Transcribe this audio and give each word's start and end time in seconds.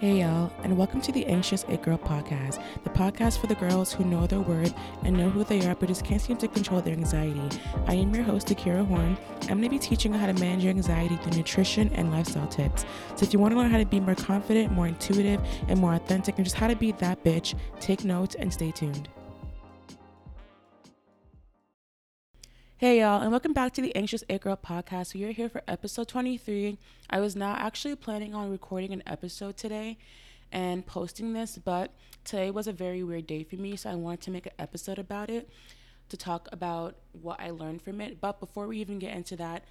Hey, 0.00 0.20
y'all, 0.20 0.52
and 0.62 0.78
welcome 0.78 1.00
to 1.00 1.10
the 1.10 1.26
Anxious 1.26 1.64
It 1.68 1.82
Girl 1.82 1.98
podcast, 1.98 2.62
the 2.84 2.90
podcast 2.90 3.40
for 3.40 3.48
the 3.48 3.56
girls 3.56 3.92
who 3.92 4.04
know 4.04 4.28
their 4.28 4.38
worth 4.38 4.72
and 5.02 5.16
know 5.16 5.28
who 5.28 5.42
they 5.42 5.66
are 5.66 5.74
but 5.74 5.88
just 5.88 6.04
can't 6.04 6.20
seem 6.20 6.36
to 6.36 6.46
control 6.46 6.80
their 6.80 6.94
anxiety. 6.94 7.60
I 7.88 7.94
am 7.94 8.14
your 8.14 8.22
host, 8.22 8.46
Dekeira 8.46 8.86
Horne. 8.86 9.18
I'm 9.42 9.58
going 9.58 9.62
to 9.62 9.68
be 9.68 9.78
teaching 9.80 10.12
you 10.12 10.18
how 10.20 10.26
to 10.26 10.34
manage 10.34 10.62
your 10.62 10.70
anxiety 10.70 11.16
through 11.16 11.36
nutrition 11.36 11.92
and 11.94 12.12
lifestyle 12.12 12.46
tips. 12.46 12.84
So, 13.16 13.24
if 13.24 13.32
you 13.32 13.40
want 13.40 13.54
to 13.54 13.58
learn 13.58 13.72
how 13.72 13.78
to 13.78 13.86
be 13.86 13.98
more 13.98 14.14
confident, 14.14 14.70
more 14.70 14.86
intuitive, 14.86 15.40
and 15.66 15.80
more 15.80 15.94
authentic, 15.94 16.36
and 16.36 16.44
just 16.44 16.54
how 16.54 16.68
to 16.68 16.76
be 16.76 16.92
that 16.92 17.24
bitch, 17.24 17.56
take 17.80 18.04
notes 18.04 18.36
and 18.36 18.52
stay 18.52 18.70
tuned. 18.70 19.08
Hey 22.80 23.00
y'all, 23.00 23.20
and 23.20 23.32
welcome 23.32 23.52
back 23.52 23.72
to 23.72 23.82
the 23.82 23.92
Anxious 23.96 24.22
It 24.28 24.42
Girl 24.42 24.56
podcast. 24.56 25.12
We 25.12 25.24
are 25.24 25.32
here 25.32 25.48
for 25.48 25.62
episode 25.66 26.06
23. 26.06 26.78
I 27.10 27.18
was 27.18 27.34
not 27.34 27.58
actually 27.58 27.96
planning 27.96 28.36
on 28.36 28.52
recording 28.52 28.92
an 28.92 29.02
episode 29.04 29.56
today 29.56 29.98
and 30.52 30.86
posting 30.86 31.32
this, 31.32 31.58
but 31.58 31.90
today 32.22 32.52
was 32.52 32.68
a 32.68 32.72
very 32.72 33.02
weird 33.02 33.26
day 33.26 33.42
for 33.42 33.56
me, 33.56 33.74
so 33.74 33.90
I 33.90 33.96
wanted 33.96 34.20
to 34.20 34.30
make 34.30 34.46
an 34.46 34.52
episode 34.60 35.00
about 35.00 35.28
it 35.28 35.50
to 36.08 36.16
talk 36.16 36.48
about 36.52 36.94
what 37.20 37.40
I 37.40 37.50
learned 37.50 37.82
from 37.82 38.00
it. 38.00 38.20
But 38.20 38.38
before 38.38 38.68
we 38.68 38.78
even 38.78 39.00
get 39.00 39.12
into 39.12 39.34
that, 39.34 39.64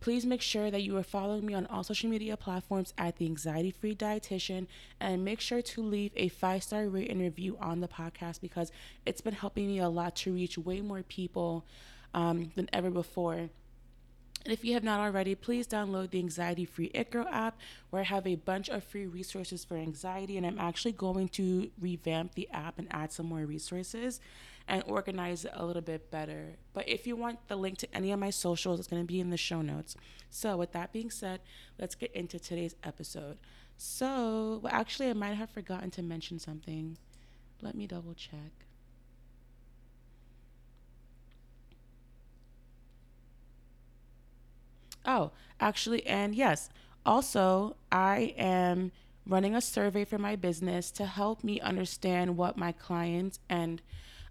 please 0.00 0.24
make 0.24 0.40
sure 0.40 0.70
that 0.70 0.82
you 0.82 0.96
are 0.96 1.02
following 1.02 1.44
me 1.44 1.52
on 1.52 1.66
all 1.66 1.84
social 1.84 2.08
media 2.08 2.34
platforms 2.34 2.94
at 2.96 3.18
the 3.18 3.26
Anxiety 3.26 3.72
Free 3.72 3.94
Dietitian 3.94 4.68
and 4.98 5.22
make 5.22 5.42
sure 5.42 5.60
to 5.60 5.82
leave 5.82 6.12
a 6.16 6.28
five 6.28 6.62
star 6.62 6.88
rate 6.88 7.10
and 7.10 7.20
review 7.20 7.58
on 7.60 7.80
the 7.80 7.88
podcast 7.88 8.40
because 8.40 8.72
it's 9.04 9.20
been 9.20 9.34
helping 9.34 9.66
me 9.66 9.80
a 9.80 9.90
lot 9.90 10.16
to 10.16 10.32
reach 10.32 10.56
way 10.56 10.80
more 10.80 11.02
people 11.02 11.66
um, 12.14 12.52
than 12.54 12.70
ever 12.72 12.90
before. 12.90 13.50
And 14.44 14.52
if 14.52 14.62
you 14.62 14.74
have 14.74 14.84
not 14.84 15.00
already, 15.00 15.34
please 15.34 15.66
download 15.66 16.10
the 16.10 16.18
Anxiety 16.18 16.66
Free 16.66 16.92
Girl 17.10 17.26
app, 17.30 17.58
where 17.88 18.02
I 18.02 18.04
have 18.04 18.26
a 18.26 18.34
bunch 18.34 18.68
of 18.68 18.84
free 18.84 19.06
resources 19.06 19.64
for 19.64 19.76
anxiety. 19.76 20.36
And 20.36 20.46
I'm 20.46 20.58
actually 20.58 20.92
going 20.92 21.28
to 21.30 21.70
revamp 21.80 22.34
the 22.34 22.48
app 22.50 22.78
and 22.78 22.86
add 22.90 23.10
some 23.10 23.26
more 23.26 23.46
resources 23.46 24.20
and 24.68 24.82
organize 24.86 25.46
it 25.46 25.52
a 25.54 25.64
little 25.64 25.82
bit 25.82 26.10
better. 26.10 26.56
But 26.74 26.88
if 26.88 27.06
you 27.06 27.16
want 27.16 27.48
the 27.48 27.56
link 27.56 27.78
to 27.78 27.94
any 27.94 28.12
of 28.12 28.18
my 28.18 28.30
socials, 28.30 28.78
it's 28.78 28.88
going 28.88 29.02
to 29.02 29.06
be 29.06 29.20
in 29.20 29.30
the 29.30 29.38
show 29.38 29.62
notes. 29.62 29.96
So, 30.30 30.56
with 30.58 30.72
that 30.72 30.92
being 30.92 31.10
said, 31.10 31.40
let's 31.78 31.94
get 31.94 32.12
into 32.12 32.38
today's 32.38 32.74
episode. 32.84 33.38
So, 33.78 34.60
well, 34.62 34.72
actually, 34.72 35.08
I 35.08 35.14
might 35.14 35.34
have 35.34 35.50
forgotten 35.50 35.90
to 35.92 36.02
mention 36.02 36.38
something. 36.38 36.98
Let 37.62 37.74
me 37.74 37.86
double 37.86 38.14
check. 38.14 38.63
Oh, 45.04 45.32
actually, 45.60 46.06
and 46.06 46.34
yes, 46.34 46.70
also, 47.06 47.76
I 47.92 48.34
am 48.38 48.92
running 49.26 49.54
a 49.54 49.60
survey 49.60 50.04
for 50.04 50.18
my 50.18 50.36
business 50.36 50.90
to 50.92 51.06
help 51.06 51.44
me 51.44 51.60
understand 51.60 52.36
what 52.36 52.56
my 52.56 52.72
clients 52.72 53.38
and 53.48 53.80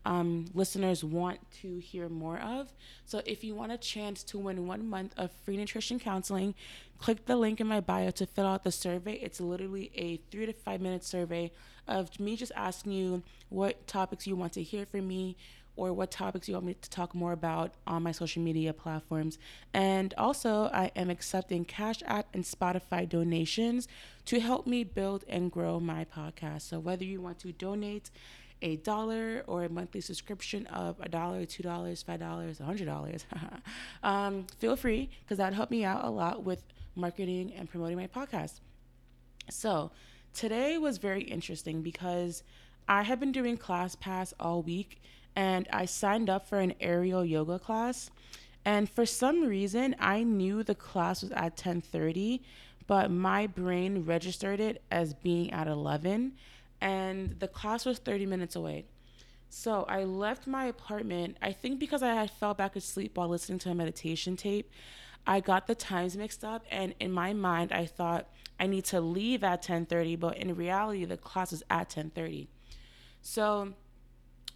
um, 0.06 0.46
listeners 0.54 1.04
want 1.04 1.40
to 1.62 1.78
hear 1.78 2.10
more 2.10 2.38
of. 2.40 2.74
So, 3.06 3.22
if 3.26 3.44
you 3.44 3.56
want 3.56 3.72
a 3.72 3.78
chance 3.78 4.24
to 4.24 4.40
win 4.40 4.68
one 4.68 4.88
month 4.90 5.14
of 5.18 5.32
free 5.46 5.56
nutrition 5.56 6.00
counseling, 6.00 6.56
click 6.98 7.26
the 7.26 7.36
link 7.36 7.62
in 7.62 7.68
my 7.68 7.80
bio 7.80 8.12
to 8.12 8.26
fill 8.26 8.48
out 8.48 8.64
the 8.64 8.72
survey. 8.72 9.14
It's 9.14 9.40
literally 9.40 9.92
a 9.96 10.18
three 10.32 10.46
to 10.48 10.54
five 10.54 10.82
minute 10.82 11.04
survey 11.04 11.52
of 11.88 12.20
me 12.20 12.36
just 12.36 12.52
asking 12.56 12.94
you 12.94 13.24
what 13.50 13.86
topics 13.88 14.26
you 14.26 14.36
want 14.36 14.54
to 14.54 14.64
hear 14.64 14.86
from 14.86 15.08
me, 15.08 15.38
or 15.76 15.92
what 15.92 16.12
topics 16.12 16.48
you 16.48 16.54
want 16.54 16.66
me 16.66 16.76
to 16.76 16.90
talk 16.90 17.16
more 17.16 17.32
about 17.32 17.74
on 17.88 18.04
my 18.04 18.12
social 18.12 18.42
media 18.42 18.74
platforms. 18.74 19.38
And 19.74 20.14
also, 20.18 20.70
I 20.74 20.92
am 20.96 21.10
accepting 21.10 21.66
Cash 21.66 22.04
App 22.06 22.28
and 22.34 22.44
Spotify 22.44 23.08
donations 23.10 23.88
to 24.26 24.40
help 24.40 24.68
me 24.68 24.84
build 24.84 25.24
and 25.28 25.52
grow 25.52 25.80
my 25.80 26.06
podcast. 26.06 26.62
So, 26.62 26.80
whether 26.80 27.04
you 27.04 27.22
want 27.22 27.40
to 27.40 27.52
donate 27.52 28.12
a 28.62 28.78
dollar 28.78 29.44
or 29.48 29.66
a 29.66 29.70
monthly 29.70 30.00
subscription 30.00 30.68
of 30.68 30.96
a 31.02 31.10
dollar, 31.10 31.46
two 31.46 31.64
dollars, 31.64 32.04
five 32.04 32.20
dollars, 32.20 32.60
a 32.60 32.66
hundred 32.66 32.86
dollars, 32.86 33.26
um, 34.04 34.46
feel 34.60 34.76
free 34.76 35.10
because 35.24 35.38
that 35.38 35.54
helped 35.54 35.72
me 35.72 35.84
out 35.84 36.06
a 36.06 36.10
lot 36.10 36.44
with 36.44 36.64
marketing 36.96 37.52
and 37.58 37.70
promoting 37.70 37.98
my 37.98 38.08
podcast. 38.08 38.60
So, 39.50 39.92
today 40.34 40.78
was 40.78 41.00
very 41.00 41.24
interesting 41.24 41.82
because 41.82 42.44
I 42.88 43.04
have 43.04 43.20
been 43.20 43.32
doing 43.32 43.58
ClassPass 43.58 44.34
all 44.40 44.62
week 44.62 45.02
and 45.36 45.68
I 45.72 45.86
signed 45.86 46.30
up 46.30 46.48
for 46.48 46.60
an 46.60 46.74
aerial 46.80 47.26
yoga 47.26 47.60
class. 47.60 48.10
And 48.66 48.90
for 48.90 49.06
some 49.06 49.44
reason, 49.44 49.96
I 50.00 50.24
knew 50.24 50.64
the 50.64 50.76
class 50.76 51.22
was 51.22 51.32
at 51.32 51.58
10:30, 51.58 52.42
but 52.88 53.12
my 53.12 53.48
brain 53.48 54.06
registered 54.06 54.60
it 54.60 54.82
as 54.90 55.14
being 55.14 55.52
at 55.52 55.68
11, 55.68 56.34
and 56.80 57.40
the 57.40 57.48
class 57.48 57.86
was 57.86 58.00
30 58.00 58.26
minutes 58.26 58.56
away. 58.56 58.86
So 59.50 59.84
I 59.88 60.04
left 60.04 60.48
my 60.48 60.66
apartment. 60.66 61.38
I 61.42 61.52
think 61.52 61.80
because 61.80 62.02
I 62.02 62.14
had 62.14 62.32
fell 62.32 62.54
back 62.54 62.76
asleep 62.76 63.18
while 63.18 63.28
listening 63.28 63.60
to 63.60 63.70
a 63.70 63.76
meditation 63.76 64.36
tape, 64.36 64.72
I 65.28 65.40
got 65.40 65.68
the 65.68 65.76
times 65.76 66.18
mixed 66.18 66.44
up, 66.44 66.66
and 66.72 66.96
in 67.00 67.12
my 67.12 67.34
mind, 67.34 67.72
I 67.72 67.86
thought 67.86 68.28
I 68.60 68.68
need 68.68 68.86
to 68.86 69.00
leave 69.00 69.44
at 69.44 69.62
10:30, 69.62 70.16
but 70.16 70.38
in 70.38 70.56
reality, 70.56 71.06
the 71.06 71.18
class 71.18 71.52
was 71.52 71.64
at 71.70 71.90
10:30. 71.90 72.48
So 73.22 73.74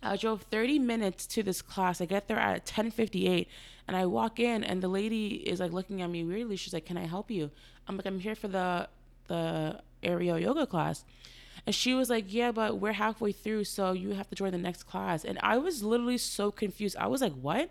I 0.02 0.16
drove 0.16 0.44
30 0.44 0.80
minutes 0.80 1.26
to 1.28 1.44
this 1.44 1.62
class. 1.62 2.02
I 2.02 2.06
get 2.06 2.28
there 2.28 2.40
at 2.40 2.66
10:58 2.66 3.48
and 3.88 3.98
I 3.98 4.06
walk 4.06 4.40
in 4.40 4.64
and 4.64 4.82
the 4.82 4.88
lady 4.88 5.28
is 5.48 5.60
like 5.60 5.72
looking 5.72 6.02
at 6.02 6.10
me 6.10 6.24
weirdly. 6.24 6.56
She's 6.56 6.74
like, 6.74 6.86
"Can 6.86 6.98
I 6.98 7.06
help 7.06 7.32
you?" 7.32 7.52
I'm 7.88 7.98
like, 7.98 8.06
"I'm 8.06 8.20
here 8.20 8.36
for 8.36 8.48
the 8.48 8.90
the 9.28 9.82
aerial 10.04 10.40
yoga 10.40 10.66
class." 10.66 11.04
And 11.66 11.74
she 11.76 11.94
was 11.94 12.10
like, 12.10 12.26
"Yeah, 12.28 12.52
but 12.52 12.80
we're 12.80 12.94
halfway 12.94 13.32
through, 13.32 13.66
so 13.66 13.92
you 13.92 14.14
have 14.14 14.30
to 14.30 14.36
join 14.36 14.52
the 14.52 14.58
next 14.58 14.84
class." 14.84 15.26
And 15.26 15.40
I 15.42 15.58
was 15.58 15.84
literally 15.84 16.18
so 16.18 16.52
confused. 16.52 16.96
I 16.98 17.08
was 17.08 17.22
like, 17.22 17.34
"What?" 17.34 17.70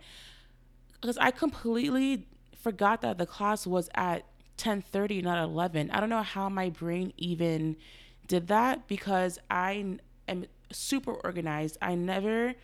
Because 1.00 1.18
I 1.18 1.30
completely 1.30 2.26
forgot 2.56 3.00
that 3.02 3.18
the 3.18 3.26
class 3.26 3.66
was 3.66 3.88
at 3.94 4.24
10:30, 4.56 5.22
not 5.22 5.42
11. 5.42 5.90
I 5.90 6.00
don't 6.00 6.08
know 6.08 6.22
how 6.22 6.48
my 6.48 6.70
brain 6.70 7.12
even 7.16 7.76
did 8.26 8.48
that 8.48 8.88
because 8.88 9.38
I 9.50 9.98
am 10.26 10.46
super 10.72 11.12
organized. 11.12 11.78
I 11.80 11.94
never 11.94 12.54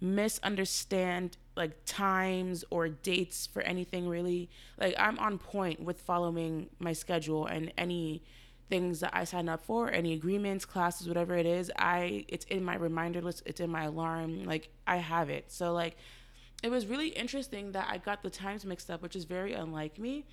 misunderstand 0.00 1.36
like 1.56 1.72
times 1.84 2.64
or 2.70 2.88
dates 2.88 3.46
for 3.46 3.62
anything 3.62 4.08
really. 4.08 4.48
Like 4.78 4.94
I'm 4.98 5.18
on 5.18 5.38
point 5.38 5.80
with 5.82 6.00
following 6.00 6.70
my 6.78 6.92
schedule 6.92 7.46
and 7.46 7.72
any 7.76 8.22
things 8.70 9.00
that 9.00 9.10
I 9.12 9.24
sign 9.24 9.48
up 9.48 9.64
for, 9.64 9.90
any 9.90 10.12
agreements, 10.12 10.64
classes, 10.64 11.08
whatever 11.08 11.36
it 11.36 11.46
is, 11.46 11.70
I 11.76 12.24
it's 12.28 12.46
in 12.46 12.64
my 12.64 12.76
reminder 12.76 13.20
list, 13.20 13.42
it's 13.44 13.60
in 13.60 13.70
my 13.70 13.84
alarm, 13.84 14.44
like 14.44 14.70
I 14.86 14.96
have 14.96 15.28
it. 15.28 15.50
So 15.52 15.72
like 15.72 15.96
it 16.62 16.70
was 16.70 16.86
really 16.86 17.08
interesting 17.08 17.72
that 17.72 17.88
I 17.90 17.98
got 17.98 18.22
the 18.22 18.30
times 18.30 18.64
mixed 18.64 18.90
up, 18.90 19.02
which 19.02 19.16
is 19.16 19.24
very 19.24 19.52
unlike 19.52 19.98
me. 19.98 20.26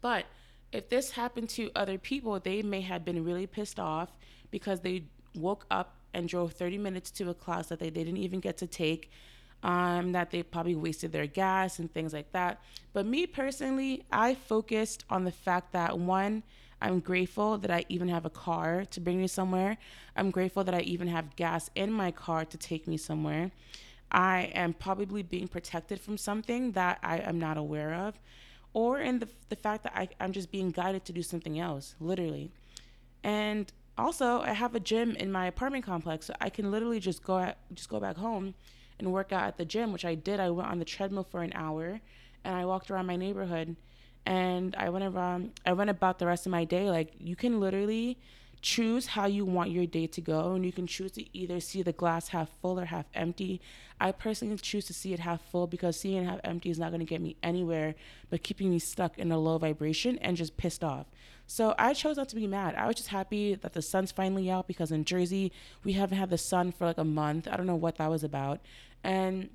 But 0.00 0.26
if 0.72 0.88
this 0.88 1.12
happened 1.12 1.48
to 1.50 1.70
other 1.74 1.96
people, 1.98 2.38
they 2.38 2.62
may 2.62 2.82
have 2.82 3.04
been 3.04 3.24
really 3.24 3.46
pissed 3.46 3.80
off 3.80 4.10
because 4.50 4.80
they 4.80 5.04
woke 5.34 5.66
up 5.70 5.94
and 6.14 6.28
drove 6.28 6.52
30 6.52 6.78
minutes 6.78 7.10
to 7.12 7.30
a 7.30 7.34
class 7.34 7.68
that 7.68 7.78
they 7.78 7.90
they 7.90 8.04
didn't 8.04 8.18
even 8.18 8.40
get 8.40 8.56
to 8.58 8.66
take, 8.66 9.10
um, 9.62 10.12
that 10.12 10.30
they 10.30 10.42
probably 10.42 10.74
wasted 10.74 11.12
their 11.12 11.26
gas 11.26 11.78
and 11.78 11.92
things 11.92 12.12
like 12.12 12.32
that. 12.32 12.60
But 12.92 13.06
me 13.06 13.26
personally, 13.26 14.04
I 14.10 14.34
focused 14.34 15.04
on 15.10 15.24
the 15.24 15.32
fact 15.32 15.72
that 15.72 15.98
one, 15.98 16.42
I'm 16.80 17.00
grateful 17.00 17.58
that 17.58 17.70
I 17.70 17.84
even 17.88 18.08
have 18.08 18.24
a 18.24 18.30
car 18.30 18.84
to 18.90 19.00
bring 19.00 19.20
me 19.20 19.26
somewhere. 19.26 19.78
I'm 20.16 20.30
grateful 20.30 20.62
that 20.64 20.74
I 20.74 20.80
even 20.80 21.08
have 21.08 21.34
gas 21.36 21.70
in 21.74 21.92
my 21.92 22.10
car 22.12 22.44
to 22.44 22.56
take 22.56 22.86
me 22.86 22.96
somewhere. 22.96 23.50
I 24.10 24.50
am 24.54 24.72
probably 24.72 25.22
being 25.22 25.48
protected 25.48 26.00
from 26.00 26.16
something 26.16 26.72
that 26.72 26.98
I 27.02 27.18
am 27.18 27.38
not 27.38 27.58
aware 27.58 27.94
of, 27.94 28.18
or 28.72 29.00
in 29.00 29.18
the, 29.18 29.28
the 29.48 29.56
fact 29.56 29.82
that 29.82 29.92
I, 29.94 30.08
I'm 30.20 30.32
just 30.32 30.50
being 30.50 30.70
guided 30.70 31.04
to 31.06 31.12
do 31.12 31.22
something 31.22 31.58
else, 31.58 31.94
literally. 32.00 32.50
And 33.24 33.70
also 33.98 34.40
I 34.40 34.52
have 34.52 34.74
a 34.74 34.80
gym 34.80 35.16
in 35.16 35.30
my 35.30 35.46
apartment 35.46 35.84
complex, 35.84 36.26
so 36.26 36.34
I 36.40 36.48
can 36.50 36.70
literally 36.70 37.00
just 37.00 37.22
go 37.22 37.38
at, 37.38 37.58
just 37.74 37.88
go 37.88 38.00
back 38.00 38.16
home 38.16 38.54
and 38.98 39.12
work 39.12 39.32
out 39.32 39.44
at 39.44 39.56
the 39.56 39.64
gym, 39.64 39.92
which 39.92 40.04
I 40.04 40.14
did. 40.14 40.40
I 40.40 40.50
went 40.50 40.68
on 40.68 40.78
the 40.78 40.84
treadmill 40.84 41.24
for 41.24 41.42
an 41.42 41.52
hour, 41.54 42.00
and 42.44 42.54
I 42.54 42.64
walked 42.64 42.90
around 42.90 43.06
my 43.06 43.16
neighborhood, 43.16 43.76
and 44.24 44.74
I 44.76 44.88
went 44.90 45.04
around. 45.04 45.60
I 45.66 45.72
went 45.72 45.90
about 45.90 46.18
the 46.18 46.26
rest 46.26 46.46
of 46.46 46.52
my 46.52 46.64
day. 46.64 46.90
Like 46.90 47.12
you 47.18 47.36
can 47.36 47.60
literally 47.60 48.18
choose 48.60 49.06
how 49.06 49.26
you 49.26 49.44
want 49.44 49.70
your 49.70 49.86
day 49.86 50.06
to 50.06 50.20
go 50.20 50.52
and 50.54 50.64
you 50.64 50.72
can 50.72 50.86
choose 50.86 51.12
to 51.12 51.24
either 51.36 51.60
see 51.60 51.82
the 51.82 51.92
glass 51.92 52.28
half 52.28 52.48
full 52.60 52.78
or 52.78 52.86
half 52.86 53.06
empty 53.14 53.60
i 54.00 54.10
personally 54.10 54.56
choose 54.56 54.84
to 54.84 54.92
see 54.92 55.12
it 55.12 55.20
half 55.20 55.40
full 55.40 55.66
because 55.66 55.98
seeing 55.98 56.24
it 56.24 56.26
half 56.26 56.40
empty 56.42 56.70
is 56.70 56.78
not 56.78 56.90
going 56.90 57.00
to 57.00 57.06
get 57.06 57.20
me 57.20 57.36
anywhere 57.42 57.94
but 58.30 58.42
keeping 58.42 58.70
me 58.70 58.78
stuck 58.78 59.16
in 59.18 59.30
a 59.30 59.38
low 59.38 59.58
vibration 59.58 60.18
and 60.18 60.36
just 60.36 60.56
pissed 60.56 60.82
off 60.82 61.06
so 61.50 61.74
I 61.78 61.94
chose 61.94 62.18
not 62.18 62.28
to 62.28 62.36
be 62.36 62.46
mad. 62.46 62.74
I 62.74 62.86
was 62.86 62.96
just 62.96 63.08
happy 63.08 63.54
that 63.54 63.72
the 63.72 63.80
sun's 63.80 64.12
finally 64.12 64.50
out 64.50 64.68
because 64.68 64.92
in 64.92 65.06
Jersey, 65.06 65.50
we 65.82 65.94
haven't 65.94 66.18
had 66.18 66.28
the 66.28 66.36
sun 66.36 66.72
for 66.72 66.84
like 66.84 66.98
a 66.98 67.04
month. 67.04 67.48
I 67.50 67.56
don't 67.56 67.66
know 67.66 67.74
what 67.74 67.96
that 67.96 68.10
was 68.10 68.22
about. 68.22 68.60
And 69.02 69.48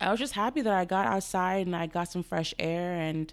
I 0.00 0.10
was 0.10 0.18
just 0.18 0.32
happy 0.32 0.62
that 0.62 0.74
I 0.74 0.84
got 0.84 1.06
outside 1.06 1.66
and 1.68 1.76
I 1.76 1.86
got 1.86 2.10
some 2.10 2.24
fresh 2.24 2.52
air 2.58 2.94
and 2.94 3.32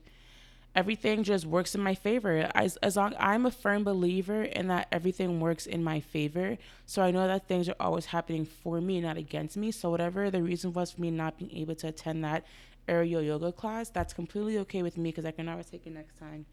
everything 0.76 1.24
just 1.24 1.48
works 1.48 1.74
in 1.74 1.82
my 1.82 1.96
favor. 1.96 2.52
As, 2.54 2.78
as 2.78 2.96
long 2.96 3.16
I'm 3.18 3.48
a 3.48 3.52
firm 3.52 3.84
believer 3.84 4.44
in 4.44 4.68
that 4.68 4.88
everything 4.92 5.40
works 5.40 5.66
in 5.66 5.84
my 5.84 6.00
favor. 6.00 6.60
So 6.86 7.02
I 7.02 7.10
know 7.10 7.26
that 7.26 7.48
things 7.48 7.68
are 7.70 7.76
always 7.80 8.06
happening 8.06 8.46
for 8.46 8.80
me, 8.80 9.02
not 9.02 9.18
against 9.18 9.58
me. 9.58 9.72
So 9.72 9.90
whatever 9.90 10.30
the 10.30 10.44
reason 10.44 10.74
was 10.74 10.92
for 10.92 11.02
me 11.02 11.10
not 11.10 11.40
being 11.40 11.52
able 11.58 11.74
to 11.74 11.88
attend 11.88 12.24
that 12.24 12.46
aerial 12.88 13.24
yoga 13.24 13.52
class, 13.52 13.90
that's 13.90 14.14
completely 14.14 14.60
okay 14.60 14.84
with 14.84 14.96
me 14.96 15.10
because 15.10 15.26
I 15.26 15.32
can 15.32 15.50
always 15.50 15.72
take 15.72 15.88
it 15.88 15.94
next 15.94 16.20
time. 16.20 16.46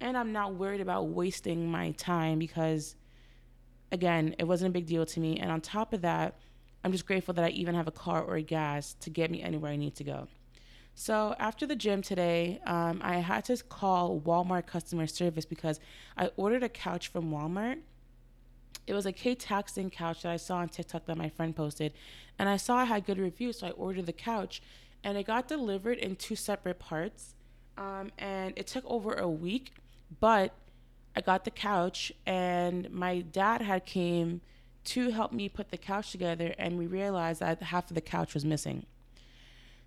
And 0.00 0.16
I'm 0.16 0.32
not 0.32 0.54
worried 0.54 0.80
about 0.80 1.08
wasting 1.08 1.70
my 1.70 1.92
time 1.92 2.38
because 2.38 2.96
again, 3.92 4.34
it 4.38 4.44
wasn't 4.44 4.70
a 4.70 4.72
big 4.72 4.86
deal 4.86 5.06
to 5.06 5.20
me. 5.20 5.38
And 5.38 5.50
on 5.50 5.60
top 5.60 5.92
of 5.92 6.02
that, 6.02 6.34
I'm 6.82 6.92
just 6.92 7.06
grateful 7.06 7.32
that 7.34 7.44
I 7.44 7.48
even 7.50 7.74
have 7.74 7.88
a 7.88 7.92
car 7.92 8.22
or 8.22 8.36
a 8.36 8.42
gas 8.42 8.94
to 9.00 9.10
get 9.10 9.30
me 9.30 9.40
anywhere 9.42 9.72
I 9.72 9.76
need 9.76 9.94
to 9.96 10.04
go. 10.04 10.28
So 10.94 11.34
after 11.38 11.66
the 11.66 11.74
gym 11.74 12.02
today, 12.02 12.60
um, 12.66 13.00
I 13.02 13.16
had 13.16 13.44
to 13.46 13.56
call 13.56 14.20
Walmart 14.20 14.66
customer 14.66 15.06
service 15.06 15.44
because 15.44 15.80
I 16.16 16.30
ordered 16.36 16.62
a 16.62 16.68
couch 16.68 17.08
from 17.08 17.30
Walmart. 17.30 17.78
It 18.86 18.92
was 18.94 19.06
a 19.06 19.12
Kate 19.12 19.44
couch 19.44 19.74
that 19.74 20.26
I 20.26 20.36
saw 20.36 20.58
on 20.58 20.68
TikTok 20.68 21.06
that 21.06 21.16
my 21.16 21.30
friend 21.30 21.56
posted, 21.56 21.94
and 22.38 22.48
I 22.48 22.58
saw 22.58 22.82
it 22.82 22.86
had 22.86 23.06
good 23.06 23.18
reviews, 23.18 23.60
so 23.60 23.68
I 23.68 23.70
ordered 23.70 24.06
the 24.06 24.12
couch, 24.12 24.60
and 25.02 25.16
it 25.16 25.26
got 25.26 25.48
delivered 25.48 25.98
in 25.98 26.16
two 26.16 26.36
separate 26.36 26.78
parts, 26.78 27.34
um, 27.78 28.12
and 28.18 28.52
it 28.56 28.66
took 28.66 28.84
over 28.84 29.14
a 29.14 29.28
week, 29.28 29.72
but 30.20 30.54
I 31.16 31.20
got 31.20 31.44
the 31.44 31.50
couch, 31.50 32.12
and 32.26 32.90
my 32.90 33.20
dad 33.20 33.62
had 33.62 33.86
came 33.86 34.40
to 34.84 35.10
help 35.10 35.32
me 35.32 35.48
put 35.48 35.70
the 35.70 35.78
couch 35.78 36.10
together, 36.10 36.54
and 36.58 36.76
we 36.76 36.86
realized 36.86 37.40
that 37.40 37.62
half 37.62 37.90
of 37.90 37.94
the 37.94 38.00
couch 38.00 38.34
was 38.34 38.44
missing. 38.44 38.86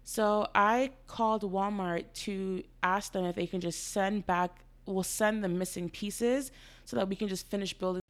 So 0.04 0.48
I 0.56 0.92
called 1.06 1.44
Walmart 1.44 2.06
to 2.24 2.64
ask 2.82 3.12
them 3.12 3.26
if 3.26 3.36
they 3.36 3.46
can 3.46 3.60
just 3.60 3.90
send 3.90 4.26
back, 4.26 4.62
we'll 4.86 5.04
send 5.04 5.44
the 5.44 5.50
missing 5.50 5.90
pieces 5.90 6.52
so 6.86 6.96
that 6.96 7.10
we 7.10 7.16
can 7.16 7.28
just 7.28 7.50
finish 7.50 7.74
building. 7.74 8.02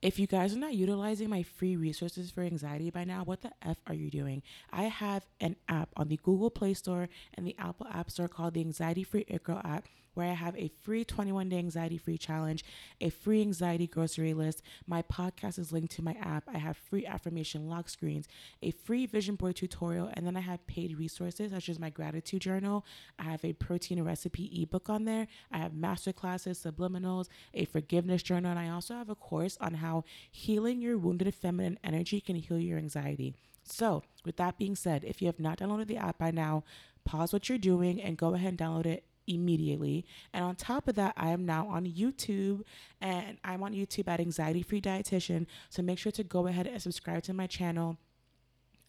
If 0.00 0.18
you 0.18 0.26
guys 0.26 0.54
are 0.54 0.58
not 0.58 0.74
utilizing 0.74 1.28
my 1.28 1.42
free 1.42 1.76
resources 1.76 2.30
for 2.30 2.42
anxiety 2.42 2.90
by 2.90 3.04
now, 3.04 3.24
what 3.24 3.42
the 3.42 3.50
F 3.60 3.76
are 3.86 3.94
you 3.94 4.10
doing? 4.10 4.42
I 4.72 4.84
have 4.84 5.26
an 5.40 5.56
app 5.68 5.90
on 5.96 6.08
the 6.08 6.18
Google 6.22 6.48
Play 6.48 6.74
Store 6.74 7.08
and 7.34 7.46
the 7.46 7.56
Apple 7.58 7.86
App 7.92 8.10
Store 8.10 8.28
called 8.28 8.54
the 8.54 8.60
Anxiety 8.60 9.02
Free 9.02 9.24
It 9.28 9.42
Girl 9.42 9.60
app 9.64 9.84
where 10.16 10.30
I 10.30 10.34
have 10.34 10.56
a 10.56 10.70
free 10.82 11.04
21 11.04 11.50
day 11.50 11.58
anxiety 11.58 11.98
free 11.98 12.16
challenge, 12.16 12.64
a 13.00 13.10
free 13.10 13.40
anxiety 13.42 13.86
grocery 13.86 14.32
list. 14.32 14.62
My 14.86 15.02
podcast 15.02 15.58
is 15.58 15.72
linked 15.72 15.92
to 15.96 16.02
my 16.02 16.16
app. 16.20 16.44
I 16.52 16.58
have 16.58 16.76
free 16.76 17.04
affirmation 17.06 17.68
lock 17.68 17.88
screens, 17.88 18.26
a 18.62 18.70
free 18.70 19.06
vision 19.06 19.36
board 19.36 19.56
tutorial, 19.56 20.10
and 20.14 20.26
then 20.26 20.36
I 20.36 20.40
have 20.40 20.66
paid 20.66 20.98
resources 20.98 21.50
such 21.52 21.68
as 21.68 21.78
my 21.78 21.90
gratitude 21.90 22.42
journal. 22.42 22.84
I 23.18 23.24
have 23.24 23.44
a 23.44 23.52
protein 23.52 24.02
recipe 24.02 24.62
ebook 24.62 24.88
on 24.88 25.04
there. 25.04 25.26
I 25.52 25.58
have 25.58 25.74
master 25.74 26.12
classes, 26.12 26.58
subliminals, 26.58 27.28
a 27.52 27.66
forgiveness 27.66 28.22
journal, 28.22 28.50
and 28.50 28.60
I 28.60 28.70
also 28.70 28.94
have 28.94 29.10
a 29.10 29.14
course 29.14 29.58
on 29.60 29.74
how 29.74 30.04
healing 30.30 30.80
your 30.80 30.96
wounded 30.96 31.34
feminine 31.34 31.78
energy 31.84 32.20
can 32.20 32.36
heal 32.36 32.58
your 32.58 32.78
anxiety. 32.78 33.34
So, 33.64 34.02
with 34.24 34.36
that 34.36 34.58
being 34.58 34.76
said, 34.76 35.04
if 35.04 35.20
you 35.20 35.26
have 35.26 35.40
not 35.40 35.58
downloaded 35.58 35.88
the 35.88 35.96
app 35.96 36.18
by 36.18 36.30
now, 36.30 36.64
pause 37.04 37.32
what 37.32 37.48
you're 37.48 37.58
doing 37.58 38.00
and 38.00 38.16
go 38.16 38.34
ahead 38.34 38.50
and 38.50 38.58
download 38.58 38.86
it 38.86 39.04
immediately. 39.26 40.04
And 40.32 40.44
on 40.44 40.56
top 40.56 40.88
of 40.88 40.94
that, 40.96 41.14
I 41.16 41.30
am 41.30 41.44
now 41.46 41.68
on 41.68 41.86
YouTube 41.86 42.62
and 43.00 43.38
I'm 43.44 43.62
on 43.62 43.72
YouTube 43.72 44.08
at 44.08 44.20
Anxiety 44.20 44.62
Free 44.62 44.80
Dietitian. 44.80 45.46
So 45.68 45.82
make 45.82 45.98
sure 45.98 46.12
to 46.12 46.24
go 46.24 46.46
ahead 46.46 46.66
and 46.66 46.80
subscribe 46.80 47.22
to 47.24 47.32
my 47.32 47.46
channel 47.46 47.98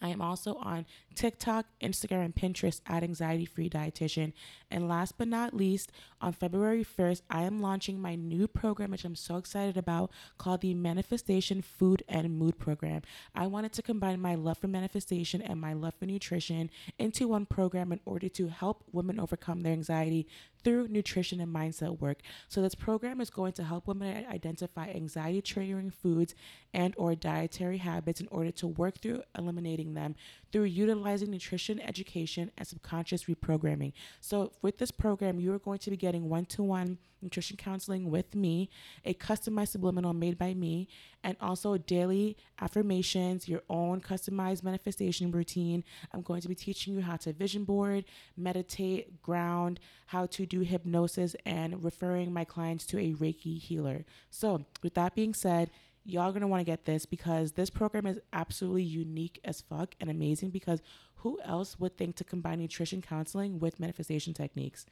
I 0.01 0.09
am 0.09 0.21
also 0.21 0.55
on 0.55 0.85
TikTok, 1.15 1.65
Instagram, 1.81 2.25
and 2.25 2.35
Pinterest 2.35 2.81
at 2.85 3.03
Anxiety 3.03 3.45
Free 3.45 3.69
Dietitian. 3.69 4.33
And 4.69 4.87
last 4.87 5.17
but 5.17 5.27
not 5.27 5.55
least, 5.55 5.91
on 6.21 6.33
February 6.33 6.83
1st, 6.83 7.21
I 7.29 7.43
am 7.43 7.61
launching 7.61 7.99
my 7.99 8.15
new 8.15 8.47
program, 8.47 8.91
which 8.91 9.05
I'm 9.05 9.15
so 9.15 9.37
excited 9.37 9.77
about, 9.77 10.11
called 10.37 10.61
the 10.61 10.73
Manifestation 10.73 11.61
Food 11.61 12.03
and 12.07 12.37
Mood 12.37 12.59
Program. 12.59 13.01
I 13.33 13.47
wanted 13.47 13.73
to 13.73 13.81
combine 13.81 14.21
my 14.21 14.35
love 14.35 14.59
for 14.59 14.67
manifestation 14.67 15.41
and 15.41 15.59
my 15.59 15.73
love 15.73 15.95
for 15.95 16.05
nutrition 16.05 16.69
into 16.99 17.27
one 17.27 17.45
program 17.45 17.91
in 17.91 17.99
order 18.05 18.29
to 18.29 18.47
help 18.47 18.83
women 18.91 19.19
overcome 19.19 19.61
their 19.61 19.73
anxiety 19.73 20.27
through 20.67 20.89
nutrition 20.89 21.39
and 21.39 21.55
mindset 21.55 22.01
work. 22.01 22.17
So 22.49 22.61
this 22.61 22.75
program 22.75 23.21
is 23.21 23.29
going 23.29 23.53
to 23.53 23.63
help 23.63 23.87
women 23.87 24.25
identify 24.29 24.89
anxiety 24.89 25.41
triggering 25.41 25.93
foods 25.93 26.35
and 26.73 26.93
or 26.97 27.15
dietary 27.15 27.77
habits 27.77 28.19
in 28.19 28.27
order 28.31 28.51
to 28.51 28.67
work 28.67 28.99
through 28.99 29.23
eliminating 29.37 29.93
them 29.93 30.15
through 30.51 30.65
utilizing 30.65 31.31
nutrition 31.31 31.79
education 31.79 32.51
and 32.57 32.67
subconscious 32.67 33.23
reprogramming. 33.25 33.93
So 34.19 34.51
with 34.61 34.77
this 34.77 34.91
program, 34.91 35.39
you 35.39 35.53
are 35.53 35.59
going 35.59 35.79
to 35.79 35.89
be 35.89 35.95
getting 35.95 36.27
one-to-one 36.27 36.97
nutrition 37.21 37.57
counseling 37.57 38.09
with 38.09 38.35
me, 38.35 38.69
a 39.05 39.13
customized 39.13 39.69
subliminal 39.69 40.13
made 40.13 40.37
by 40.37 40.53
me, 40.53 40.87
and 41.23 41.35
also 41.41 41.77
daily 41.77 42.37
affirmations, 42.59 43.47
your 43.47 43.63
own 43.69 44.01
customized 44.01 44.63
manifestation 44.63 45.31
routine. 45.31 45.83
I'm 46.11 46.21
going 46.21 46.41
to 46.41 46.47
be 46.47 46.55
teaching 46.55 46.93
you 46.93 47.01
how 47.01 47.17
to 47.17 47.33
vision 47.33 47.63
board, 47.63 48.05
meditate, 48.35 49.21
ground, 49.21 49.79
how 50.07 50.25
to 50.27 50.45
do 50.45 50.61
hypnosis, 50.61 51.35
and 51.45 51.83
referring 51.83 52.33
my 52.33 52.43
clients 52.43 52.85
to 52.87 52.99
a 52.99 53.13
Reiki 53.13 53.59
healer. 53.59 54.05
So, 54.29 54.65
with 54.83 54.93
that 54.95 55.15
being 55.15 55.33
said, 55.33 55.69
y'all 56.07 56.31
gonna 56.31 56.47
want 56.47 56.61
to 56.61 56.71
get 56.71 56.85
this 56.85 57.05
because 57.05 57.51
this 57.51 57.69
program 57.69 58.05
is 58.05 58.19
absolutely 58.31 58.83
unique 58.83 59.39
as 59.43 59.61
fuck 59.61 59.93
and 59.99 60.09
amazing 60.09 60.49
because 60.49 60.81
who 61.17 61.39
else 61.43 61.79
would 61.79 61.97
think 61.97 62.15
to 62.15 62.23
combine 62.23 62.59
nutrition 62.59 63.01
counseling 63.01 63.59
with 63.59 63.79
manifestation 63.79 64.33
techniques? 64.33 64.85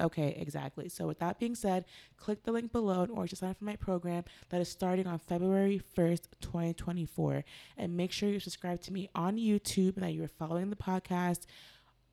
Okay, 0.00 0.36
exactly. 0.38 0.88
So, 0.88 1.06
with 1.06 1.18
that 1.18 1.38
being 1.38 1.54
said, 1.54 1.84
click 2.16 2.44
the 2.44 2.52
link 2.52 2.72
below 2.72 3.02
in 3.02 3.10
order 3.10 3.28
to 3.28 3.36
sign 3.36 3.50
up 3.50 3.58
for 3.58 3.64
my 3.64 3.76
program 3.76 4.24
that 4.50 4.60
is 4.60 4.68
starting 4.68 5.06
on 5.06 5.18
February 5.18 5.82
1st, 5.96 6.22
2024. 6.40 7.44
And 7.76 7.96
make 7.96 8.12
sure 8.12 8.28
you 8.28 8.38
subscribe 8.38 8.80
to 8.82 8.92
me 8.92 9.08
on 9.14 9.36
YouTube 9.36 9.96
and 9.96 10.04
that 10.04 10.12
you're 10.12 10.28
following 10.28 10.70
the 10.70 10.76
podcast 10.76 11.46